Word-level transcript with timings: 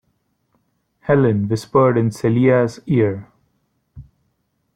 Helene 1.01 1.47
whispered 1.47 1.95
in 1.95 2.09
Celia's 2.09 2.81
ear. 2.87 3.31